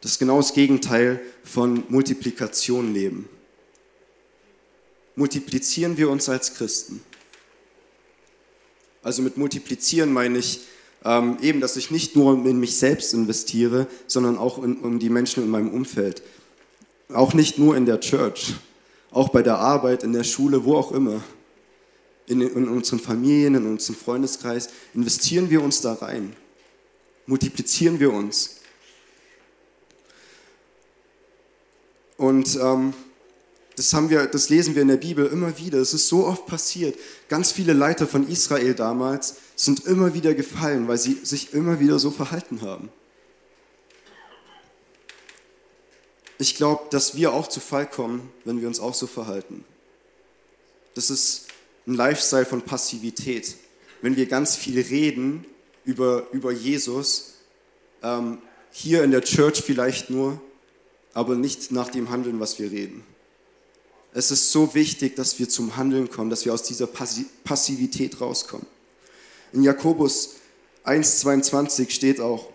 [0.03, 3.29] das ist genau das Gegenteil von Multiplikation leben.
[5.17, 7.03] Multiplizieren wir uns als Christen.
[9.07, 10.63] Also mit multiplizieren meine ich
[11.05, 15.11] ähm, eben, dass ich nicht nur in mich selbst investiere, sondern auch in, in die
[15.11, 16.25] Menschen in meinem Umfeld.
[17.15, 18.55] Auch nicht nur in der Church,
[19.13, 21.23] auch bei der Arbeit, in der Schule, wo auch immer.
[22.27, 24.71] In, in unseren Familien, in unserem Freundeskreis.
[24.93, 26.35] Investieren wir uns da rein.
[27.27, 28.57] Multiplizieren wir uns.
[32.17, 32.93] Und ähm,
[33.77, 35.79] das, haben wir, das lesen wir in der Bibel immer wieder.
[35.79, 36.99] Es ist so oft passiert.
[37.29, 41.99] Ganz viele Leiter von Israel damals sind immer wieder gefallen, weil sie sich immer wieder
[41.99, 42.89] so verhalten haben.
[46.39, 49.65] Ich glaube, dass wir auch zu Fall kommen, wenn wir uns auch so verhalten.
[50.95, 51.47] Das ist
[51.87, 53.57] ein Lifestyle von Passivität.
[54.01, 55.45] Wenn wir ganz viel reden
[55.85, 57.35] über, über Jesus,
[58.03, 58.39] ähm,
[58.71, 60.41] hier in der Church vielleicht nur,
[61.13, 63.05] aber nicht nach dem handeln, was wir reden.
[64.17, 68.67] Es ist so wichtig, dass wir zum Handeln kommen, dass wir aus dieser Passivität rauskommen.
[69.53, 70.37] In Jakobus
[70.87, 72.49] 1,22 steht auch,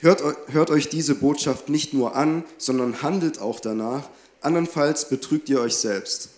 [0.00, 4.08] hört, hört euch diese Botschaft nicht nur an, sondern handelt auch danach,
[4.40, 6.30] andernfalls betrügt ihr euch selbst.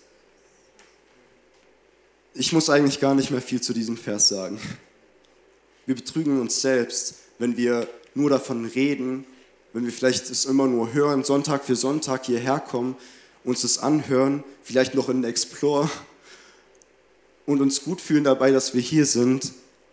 [2.34, 4.58] Ich muss eigentlich gar nicht mehr viel zu diesem Vers sagen.
[5.86, 9.24] Wir betrügen uns selbst, wenn wir nur davon reden,
[9.72, 12.96] wenn wir vielleicht es immer nur hören, Sonntag für Sonntag hierher kommen
[13.44, 15.90] uns das anhören, vielleicht noch in Explore
[17.46, 19.52] und uns gut fühlen dabei, dass wir hier sind,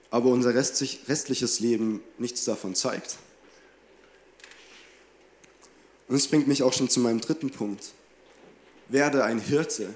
[0.10, 3.18] aber unser restliches Leben nichts davon zeigt.
[6.08, 7.92] Und das bringt mich auch schon zu meinem dritten Punkt.
[8.90, 9.94] Werde ein Hirte.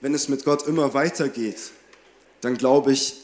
[0.00, 1.70] Wenn es mit Gott immer weitergeht,
[2.40, 3.14] dann glaube ich,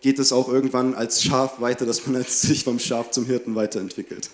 [0.00, 4.30] geht es auch irgendwann als Schaf weiter, dass man sich vom Schaf zum Hirten weiterentwickelt.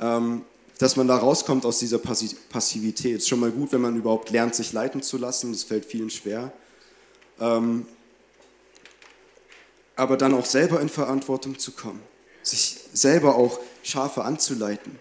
[0.00, 0.46] Ähm,
[0.82, 3.18] dass man da rauskommt aus dieser Passivität.
[3.18, 5.52] Ist schon mal gut, wenn man überhaupt lernt, sich leiten zu lassen.
[5.52, 6.52] Das fällt vielen schwer.
[7.38, 7.86] Ähm,
[9.94, 12.02] aber dann auch selber in Verantwortung zu kommen.
[12.42, 14.98] Sich selber auch Schafe anzuleiten.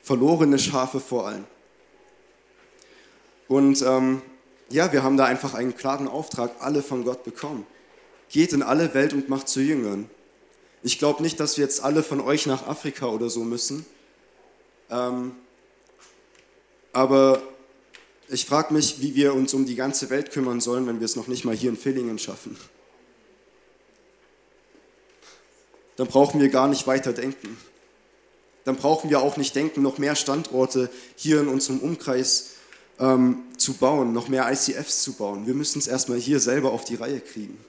[0.00, 1.44] Verlorene Schafe vor allem.
[3.48, 4.22] Und ähm,
[4.70, 7.66] ja, wir haben da einfach einen klaren Auftrag, alle von Gott bekommen.
[8.28, 10.08] Geht in alle Welt und macht zu Jüngern.
[10.84, 13.84] Ich glaube nicht, dass wir jetzt alle von euch nach Afrika oder so müssen,
[14.90, 15.32] Ähm,
[16.92, 17.42] aber
[18.28, 21.16] ich frage mich, wie wir uns um die ganze Welt kümmern sollen, wenn wir es
[21.16, 22.56] noch nicht mal hier in Villingen schaffen.
[25.96, 27.56] Dann brauchen wir gar nicht weiter denken.
[28.64, 32.56] Dann brauchen wir auch nicht denken, noch mehr Standorte hier in unserem Umkreis
[32.98, 35.46] ähm, zu bauen, noch mehr ICFs zu bauen.
[35.46, 37.64] Wir müssen es erstmal hier selber auf die Reihe kriegen.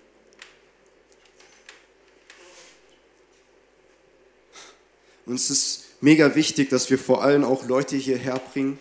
[5.26, 8.80] Und es ist mega wichtig, dass wir vor allem auch Leute hierher bringen.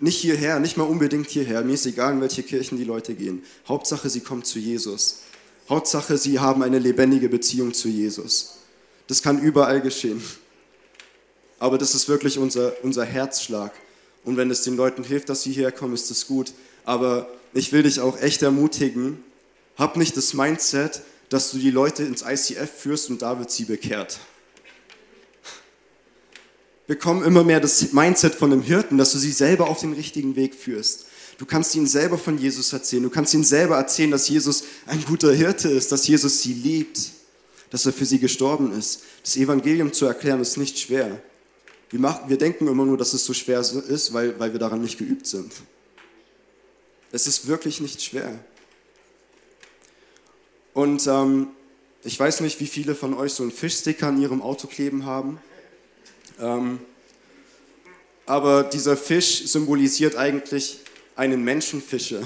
[0.00, 1.62] Nicht hierher, nicht mal unbedingt hierher.
[1.62, 3.44] Mir ist egal, in welche Kirchen die Leute gehen.
[3.68, 5.20] Hauptsache, sie kommen zu Jesus.
[5.68, 8.58] Hauptsache, sie haben eine lebendige Beziehung zu Jesus.
[9.06, 10.22] Das kann überall geschehen.
[11.60, 13.72] Aber das ist wirklich unser, unser Herzschlag.
[14.24, 16.52] Und wenn es den Leuten hilft, dass sie hierher kommen, ist das gut.
[16.84, 19.22] Aber ich will dich auch echt ermutigen,
[19.76, 23.64] hab nicht das Mindset, dass du die Leute ins ICF führst und da wird sie
[23.64, 24.18] bekehrt
[26.86, 30.36] bekommen immer mehr das Mindset von einem Hirten, dass du sie selber auf den richtigen
[30.36, 31.06] Weg führst.
[31.38, 33.02] Du kannst ihnen selber von Jesus erzählen.
[33.02, 37.10] Du kannst ihnen selber erzählen, dass Jesus ein guter Hirte ist, dass Jesus sie liebt,
[37.70, 39.02] dass er für sie gestorben ist.
[39.22, 41.20] Das Evangelium zu erklären ist nicht schwer.
[41.90, 44.82] Wir, machen, wir denken immer nur, dass es so schwer ist, weil, weil wir daran
[44.82, 45.52] nicht geübt sind.
[47.10, 48.38] Es ist wirklich nicht schwer.
[50.74, 51.48] Und ähm,
[52.02, 55.38] ich weiß nicht, wie viele von euch so einen Fischsticker an ihrem Auto kleben haben.
[56.40, 56.80] Ähm,
[58.26, 60.78] aber dieser Fisch symbolisiert eigentlich
[61.16, 62.22] einen Menschenfischer.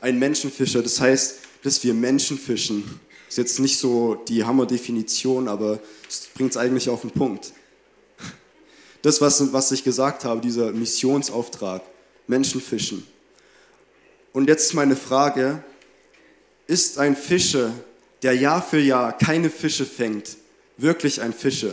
[0.00, 3.00] Ein Menschenfischer, das heißt, dass wir Menschen fischen.
[3.28, 7.52] Ist jetzt nicht so die Hammerdefinition, aber es bringt es eigentlich auf den Punkt.
[9.02, 11.82] Das, was, was ich gesagt habe, dieser Missionsauftrag,
[12.26, 13.06] Menschen fischen.
[14.32, 15.62] Und jetzt meine Frage,
[16.66, 17.72] ist ein Fischer,
[18.22, 20.36] der Jahr für Jahr keine Fische fängt,
[20.76, 21.72] wirklich ein Fischer?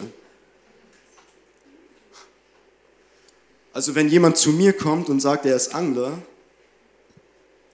[3.74, 6.18] Also wenn jemand zu mir kommt und sagt, er ist Angler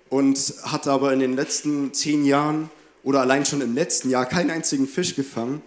[0.10, 2.70] und hat aber in den letzten zehn Jahren
[3.04, 5.62] oder allein schon im letzten Jahr keinen einzigen Fisch gefangen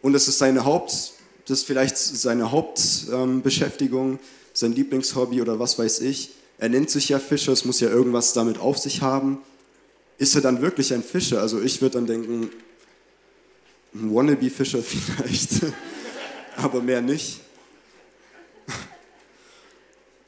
[0.00, 1.12] und das ist seine Haupt,
[1.46, 4.20] das ist vielleicht seine Hauptbeschäftigung,
[4.52, 6.30] sein Lieblingshobby oder was weiß ich.
[6.58, 9.38] Er nennt sich ja Fischer, es muss ja irgendwas damit auf sich haben.
[10.18, 11.40] Ist er dann wirklich ein Fischer?
[11.40, 12.50] Also ich würde dann denken,
[13.94, 15.50] ein Wannabe-Fischer vielleicht,
[16.56, 17.41] aber mehr nicht.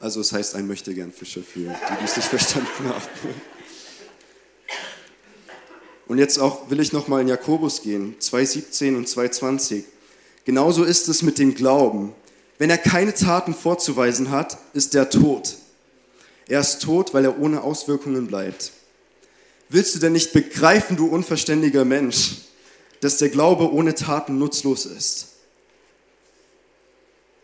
[0.05, 3.01] Also es heißt ein möchte gern Fischer für die, die es nicht verstanden haben.
[6.05, 9.83] Und jetzt auch will ich nochmal in Jakobus gehen, 2,17 und 2,20.
[10.45, 12.13] Genauso ist es mit dem Glauben.
[12.59, 15.55] Wenn er keine Taten vorzuweisen hat, ist er tot.
[16.47, 18.73] Er ist tot, weil er ohne Auswirkungen bleibt.
[19.69, 22.41] Willst du denn nicht begreifen, du unverständiger Mensch,
[23.01, 25.29] dass der Glaube ohne Taten nutzlos ist?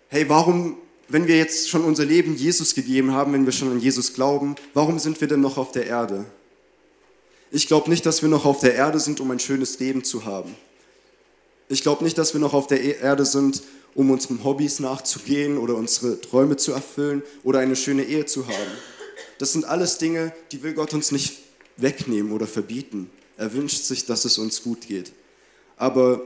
[0.09, 0.77] Hey, warum
[1.11, 4.55] wenn wir jetzt schon unser Leben Jesus gegeben haben, wenn wir schon an Jesus glauben,
[4.73, 6.25] warum sind wir denn noch auf der Erde?
[7.51, 10.23] Ich glaube nicht, dass wir noch auf der Erde sind, um ein schönes Leben zu
[10.23, 10.55] haben.
[11.67, 13.61] Ich glaube nicht, dass wir noch auf der e- Erde sind,
[13.93, 18.71] um unseren Hobbys nachzugehen oder unsere Träume zu erfüllen oder eine schöne Ehe zu haben.
[19.37, 21.39] Das sind alles Dinge, die will Gott uns nicht
[21.75, 23.09] wegnehmen oder verbieten.
[23.37, 25.11] Er wünscht sich, dass es uns gut geht.
[25.75, 26.21] Aber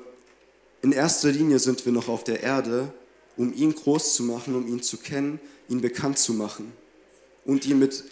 [0.82, 2.94] in erster Linie sind wir noch auf der Erde,
[3.38, 6.72] um ihn groß zu machen, um ihn zu kennen, ihn bekannt zu machen
[7.46, 8.04] und ihn mit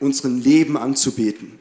[0.00, 1.60] unserem Leben anzubeten.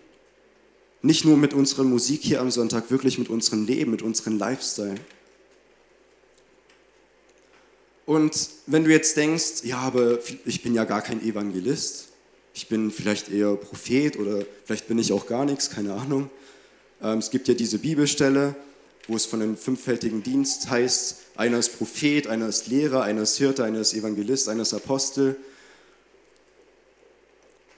[1.01, 4.95] Nicht nur mit unserer Musik hier am Sonntag, wirklich mit unserem Leben, mit unserem Lifestyle.
[8.05, 12.09] Und wenn du jetzt denkst, ja, aber ich bin ja gar kein Evangelist,
[12.53, 16.29] ich bin vielleicht eher Prophet oder vielleicht bin ich auch gar nichts, keine Ahnung.
[17.01, 18.55] Ähm, es gibt ja diese Bibelstelle,
[19.07, 23.37] wo es von einem fünffältigen Dienst heißt, einer ist Prophet, einer ist Lehrer, einer ist
[23.37, 25.35] Hirte, einer ist Evangelist, einer ist Apostel.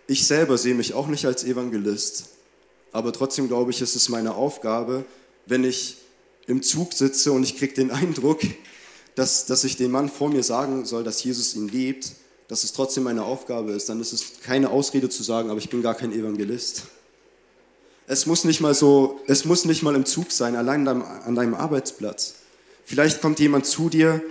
[0.07, 2.25] Ich selber sehe mich auch nicht als Evangelist,
[2.91, 5.05] aber trotzdem glaube ich, es ist meine Aufgabe,
[5.45, 5.97] wenn ich
[6.45, 8.39] im Zug sitze und ich kriege den Eindruck,
[9.15, 12.13] dass, dass ich dem Mann vor mir sagen soll, dass Jesus ihn liebt,
[12.47, 15.69] dass es trotzdem meine Aufgabe ist, dann ist es keine Ausrede zu sagen, aber ich
[15.69, 16.83] bin gar kein Evangelist.
[18.09, 21.53] Es muss nicht mal so, es muss nicht mal im Zug sein, allein an deinem
[21.53, 22.35] Arbeitsplatz.
[22.85, 24.23] Vielleicht kommt jemand zu dir,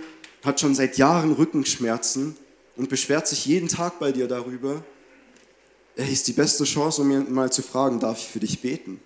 [0.43, 2.35] hat schon seit Jahren Rückenschmerzen
[2.75, 4.83] und beschwert sich jeden Tag bei dir darüber.
[5.95, 8.99] Ey, ist die beste Chance, um mir mal zu fragen, darf ich für dich beten?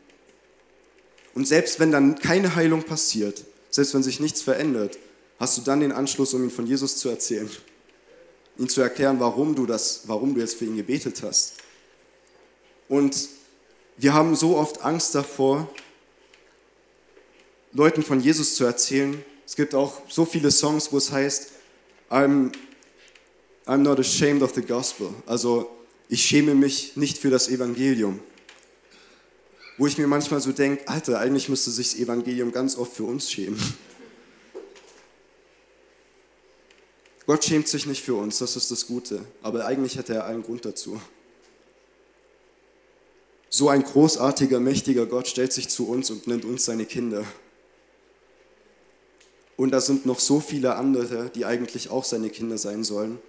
[1.34, 4.98] Und selbst wenn dann keine Heilung passiert, selbst wenn sich nichts verändert,
[5.38, 7.50] hast du dann den Anschluss, um ihn von Jesus zu erzählen.
[8.58, 11.56] Ihn zu erklären, warum du das, warum du jetzt für ihn gebetet hast.
[12.88, 13.28] Und
[14.02, 15.70] wir haben so oft Angst davor,
[17.72, 21.52] Leuten von Jesus zu erzählen, Es gibt auch so viele Songs, wo es heißt,
[22.10, 22.52] I'm,
[23.66, 25.10] I'm not ashamed of the gospel.
[25.26, 25.70] Also
[26.08, 28.22] ich schäme mich nicht für das Evangelium.
[29.78, 33.04] Wo ich mir manchmal so denke, Alter, eigentlich müsste sich das Evangelium ganz oft für
[33.04, 33.62] uns schämen.
[37.28, 39.26] Gott schämt sich nicht für uns, das ist das Gute.
[39.44, 41.00] Aber eigentlich hätte er einen Grund dazu.
[43.52, 47.24] So ein großartiger, mächtiger Gott stellt sich zu uns und nennt uns seine Kinder.
[49.56, 53.20] Und da sind noch so viele andere, die eigentlich auch seine Kinder sein sollen,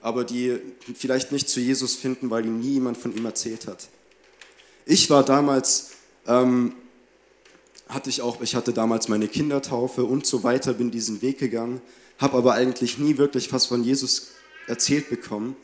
[0.00, 0.60] aber die
[0.94, 3.88] vielleicht nicht zu Jesus finden, weil ihm nie jemand von ihm erzählt hat.
[4.86, 5.90] Ich war damals,
[6.28, 6.76] ähm,
[7.88, 11.82] hatte ich auch, ich hatte damals meine Kindertaufe und so weiter, bin diesen Weg gegangen
[12.22, 14.28] habe aber eigentlich nie wirklich was von Jesus
[14.68, 15.56] erzählt bekommen.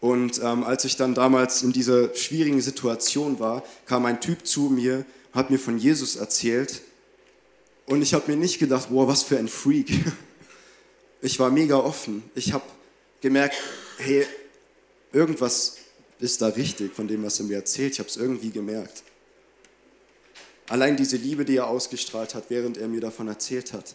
[0.00, 4.62] Und ähm, als ich dann damals in dieser schwierigen Situation war, kam ein Typ zu
[4.70, 6.80] mir, hat mir von Jesus erzählt.
[7.86, 9.90] Und ich habe mir nicht gedacht, wow, was für ein Freak.
[11.22, 12.22] Ich war mega offen.
[12.34, 12.64] Ich habe
[13.20, 13.54] gemerkt,
[13.98, 14.24] hey,
[15.12, 15.76] irgendwas
[16.18, 17.92] ist da richtig von dem, was er mir erzählt.
[17.92, 19.02] Ich habe es irgendwie gemerkt.
[20.68, 23.94] Allein diese Liebe, die er ausgestrahlt hat, während er mir davon erzählt hat.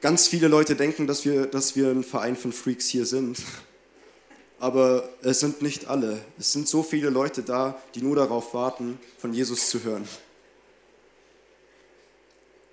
[0.00, 3.38] Ganz viele Leute denken, dass wir, dass wir ein Verein von Freaks hier sind.
[4.58, 6.24] Aber es sind nicht alle.
[6.38, 10.08] Es sind so viele Leute da, die nur darauf warten, von Jesus zu hören.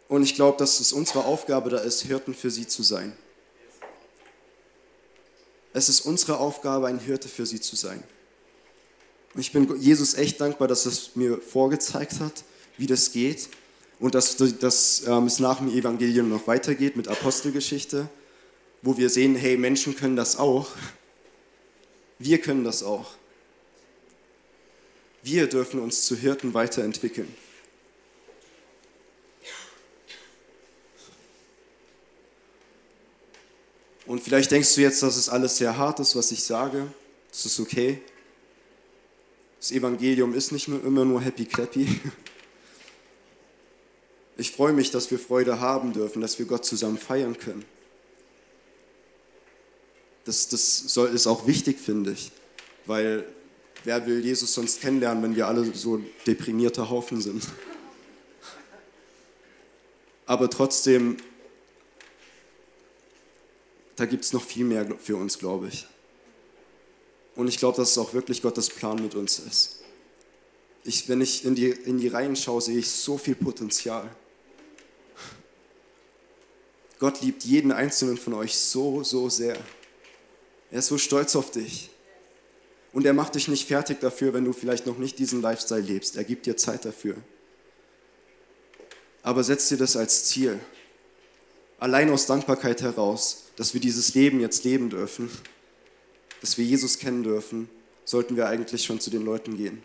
[0.08, 3.14] Und ich glaube, dass es unsere Aufgabe da ist, Hirten für sie zu sein.
[5.74, 8.04] Es ist unsere Aufgabe, ein Hirte für sie zu sein.
[9.34, 12.44] Und ich bin Jesus echt dankbar, dass es mir vorgezeigt hat,
[12.78, 13.50] wie das geht
[14.00, 18.08] und dass, dass ähm, es nach dem Evangelium noch weitergeht mit Apostelgeschichte,
[18.84, 20.68] wo wir sehen, hey, Menschen können das auch.
[22.20, 23.12] Wir können das auch.
[25.24, 27.34] Wir dürfen uns zu Hirten weiterentwickeln.
[34.06, 36.88] Und vielleicht denkst du jetzt, dass es alles sehr hart ist, was ich sage.
[37.32, 38.02] Das ist okay.
[39.60, 41.88] Das Evangelium ist nicht immer nur happy clappy.
[44.36, 47.64] Ich freue mich, dass wir Freude haben dürfen, dass wir Gott zusammen feiern können.
[50.26, 52.32] Das, das soll, ist auch wichtig, finde ich,
[52.86, 53.26] weil
[53.84, 57.44] wer will Jesus sonst kennenlernen, wenn wir alle so deprimierte Haufen sind?
[60.26, 61.18] Aber trotzdem,
[63.96, 65.86] da gibt es noch viel mehr für uns, glaube ich.
[67.36, 69.80] Und ich glaube, dass es auch wirklich Gottes Plan mit uns ist.
[70.86, 74.10] Ich, wenn ich in die, in die Reihen schaue, sehe ich so viel Potenzial.
[77.00, 79.58] Gott liebt jeden einzelnen von euch so, so sehr.
[80.74, 81.92] Er ist so stolz auf dich.
[82.94, 86.16] Und er macht dich nicht fertig dafür, wenn du vielleicht noch nicht diesen Lifestyle lebst.
[86.16, 87.16] Er gibt dir Zeit dafür.
[89.22, 90.60] Aber setz dir das als Ziel.
[91.78, 95.30] Allein aus Dankbarkeit heraus, dass wir dieses Leben jetzt leben dürfen,
[96.42, 97.70] dass wir Jesus kennen dürfen,
[98.04, 99.84] sollten wir eigentlich schon zu den Leuten gehen.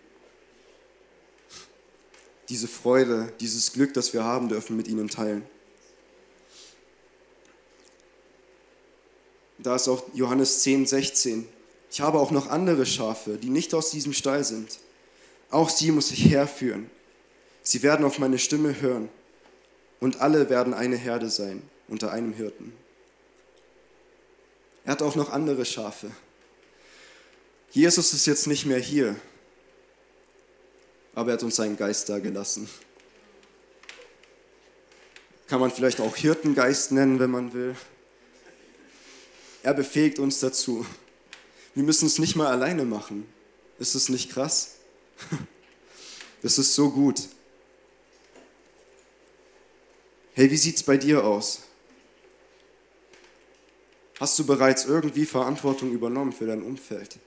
[2.48, 5.42] Diese Freude, dieses Glück, das wir haben dürfen, mit ihnen teilen.
[9.58, 11.48] Da ist auch Johannes 10, 16.
[11.90, 14.78] Ich habe auch noch andere Schafe, die nicht aus diesem Stall sind.
[15.50, 16.90] Auch sie muss ich herführen.
[17.62, 19.08] Sie werden auf meine Stimme hören
[20.00, 22.72] und alle werden eine Herde sein unter einem Hirten.
[24.84, 26.10] Er hat auch noch andere Schafe.
[27.70, 29.16] Jesus ist jetzt nicht mehr hier,
[31.14, 32.68] aber er hat uns seinen Geist da gelassen.
[35.46, 37.74] Kann man vielleicht auch Hirtengeist nennen, wenn man will.
[39.68, 40.86] Er befähigt uns dazu.
[41.74, 43.26] Wir müssen es nicht mal alleine machen.
[43.78, 44.76] Ist es nicht krass?
[46.40, 47.20] Das ist so gut.
[50.32, 51.64] Hey, wie sieht es bei dir aus?
[54.20, 57.18] Hast du bereits irgendwie Verantwortung übernommen für dein Umfeld?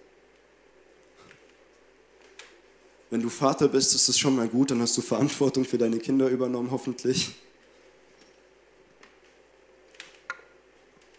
[3.11, 5.99] Wenn du Vater bist, ist es schon mal gut, dann hast du Verantwortung für deine
[5.99, 7.36] Kinder übernommen, hoffentlich.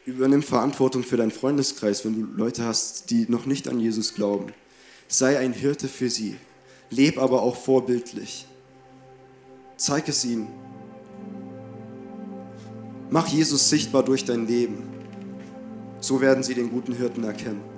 [0.04, 4.52] Übernimm Verantwortung für deinen Freundeskreis, wenn du Leute hast, die noch nicht an Jesus glauben.
[5.06, 6.36] Sei ein Hirte für sie.
[6.90, 8.46] Leb aber auch vorbildlich.
[9.76, 10.48] Zeig es ihnen.
[13.10, 14.82] Mach Jesus sichtbar durch dein Leben.
[16.00, 17.71] So werden sie den guten Hirten erkennen.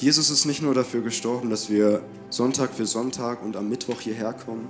[0.00, 4.32] Jesus ist nicht nur dafür gestorben, dass wir Sonntag für Sonntag und am Mittwoch hierher
[4.32, 4.66] kommen.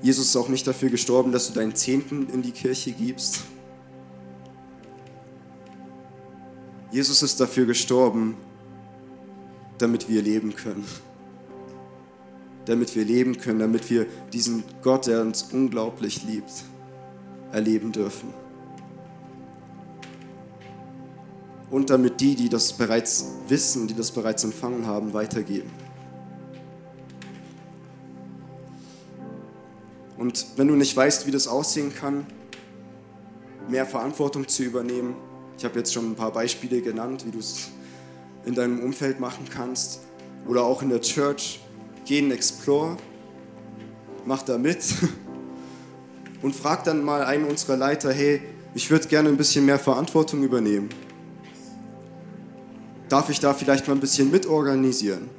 [0.00, 3.42] Jesus ist auch nicht dafür gestorben, dass du deinen Zehnten in die Kirche gibst.
[6.90, 8.34] Jesus ist dafür gestorben,
[9.76, 10.86] damit wir leben können.
[12.64, 16.64] Damit wir leben können, damit wir diesen Gott, der uns unglaublich liebt,
[17.52, 18.43] erleben dürfen.
[21.74, 25.68] Und damit die, die das bereits wissen, die das bereits empfangen haben, weitergeben.
[30.16, 32.28] Und wenn du nicht weißt, wie das aussehen kann,
[33.68, 35.16] mehr Verantwortung zu übernehmen,
[35.58, 37.70] ich habe jetzt schon ein paar Beispiele genannt, wie du es
[38.44, 40.02] in deinem Umfeld machen kannst
[40.46, 41.58] oder auch in der Church,
[42.04, 42.98] geh in Explore,
[44.24, 44.78] mach da mit
[46.40, 48.42] und frag dann mal einen unserer Leiter, hey,
[48.76, 50.88] ich würde gerne ein bisschen mehr Verantwortung übernehmen.
[53.14, 55.30] Darf ich da vielleicht mal ein bisschen mitorganisieren?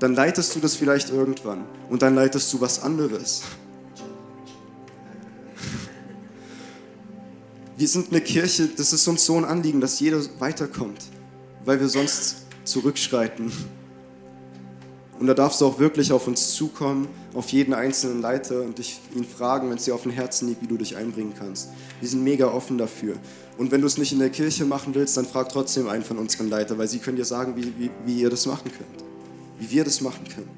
[0.00, 3.40] Dann leitest du das vielleicht irgendwann und dann leitest du was anderes.
[7.74, 11.02] Wir sind eine Kirche, das ist uns so ein Anliegen, dass jeder weiterkommt,
[11.64, 13.50] weil wir sonst zurückschreiten.
[15.18, 19.00] Und da darfst du auch wirklich auf uns zukommen, auf jeden einzelnen Leiter und dich
[19.14, 21.70] ihn fragen, wenn es dir auf dem Herzen liegt, wie du dich einbringen kannst.
[22.00, 23.16] Wir sind mega offen dafür.
[23.58, 26.18] Und wenn du es nicht in der Kirche machen willst, dann frag trotzdem einen von
[26.18, 29.04] unseren Leitern, weil sie können dir sagen, wie, wie, wie ihr das machen könnt.
[29.58, 30.48] Wie wir das machen können.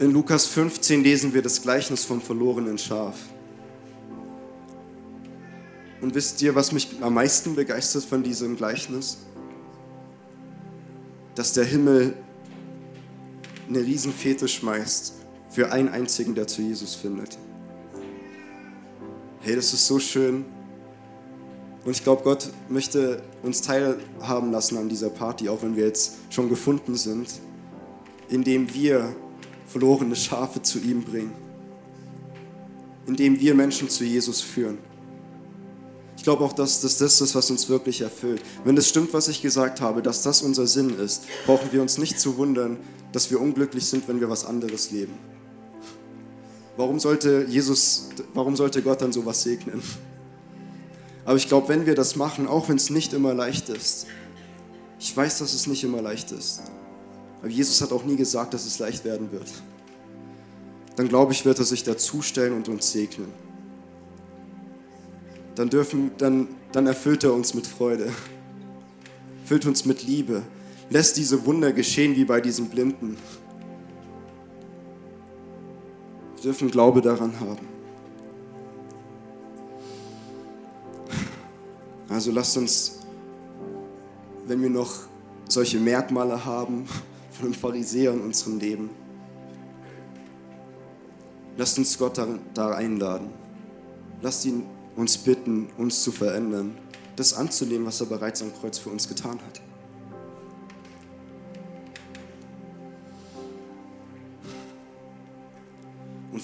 [0.00, 3.16] In Lukas 15 lesen wir das Gleichnis vom verlorenen Schaf.
[6.00, 9.18] Und wisst ihr, was mich am meisten begeistert von diesem Gleichnis?
[11.34, 12.14] Dass der Himmel
[13.68, 15.14] eine Riesenfete schmeißt
[15.50, 17.38] für einen einzigen, der zu Jesus findet.
[19.40, 20.44] Hey, das ist so schön.
[21.84, 26.16] Und ich glaube, Gott möchte uns teilhaben lassen an dieser Party, auch wenn wir jetzt
[26.30, 27.28] schon gefunden sind,
[28.28, 29.14] indem wir
[29.66, 31.32] verlorene Schafe zu ihm bringen,
[33.06, 34.78] indem wir Menschen zu Jesus führen.
[36.16, 38.42] Ich glaube auch, dass, dass das ist, was uns wirklich erfüllt.
[38.64, 41.96] Wenn es stimmt, was ich gesagt habe, dass das unser Sinn ist, brauchen wir uns
[41.96, 42.76] nicht zu wundern,
[43.12, 45.14] dass wir unglücklich sind, wenn wir was anderes leben.
[46.76, 49.82] Warum sollte Jesus, warum sollte Gott dann sowas segnen?
[51.24, 54.06] Aber ich glaube, wenn wir das machen, auch wenn es nicht immer leicht ist,
[55.00, 56.62] ich weiß, dass es nicht immer leicht ist,
[57.40, 59.48] aber Jesus hat auch nie gesagt, dass es leicht werden wird.
[60.96, 63.28] Dann glaube ich, wird er sich dazustellen und uns segnen.
[65.54, 68.12] Dann, dürfen, dann, dann erfüllt er uns mit Freude,
[69.44, 70.42] füllt uns mit Liebe,
[70.90, 73.16] lässt diese Wunder geschehen wie bei diesem Blinden.
[76.36, 77.66] Wir dürfen Glaube daran haben.
[82.08, 83.00] Also lasst uns,
[84.46, 84.92] wenn wir noch
[85.48, 86.86] solche Merkmale haben,
[87.32, 88.90] von einem Pharisäer in unserem Leben.
[91.56, 92.20] Lasst uns Gott
[92.54, 93.28] da, einladen.
[94.22, 94.64] Lasst ihn
[94.96, 96.76] uns bitten, uns zu verändern,
[97.14, 99.67] das anzunehmen, was er bereits am Kreuz für uns getan hat.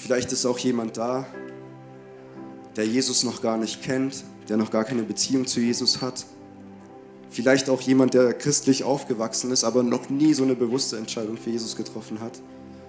[0.05, 1.27] Vielleicht ist auch jemand da,
[2.77, 6.25] der Jesus noch gar nicht kennt, der noch gar keine Beziehung zu Jesus hat
[7.35, 11.51] Vielleicht auch jemand, der christlich aufgewachsen ist, aber noch nie so eine bewusste Entscheidung für
[11.51, 12.41] Jesus getroffen hat.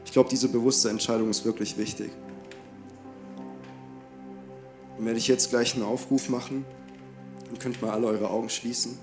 [0.05, 2.11] Ich glaube, diese bewusste Entscheidung ist wirklich wichtig.
[4.99, 6.63] Und werde ich jetzt gleich einen Aufruf machen
[7.49, 8.99] und könnt mal alle eure Augen schließen.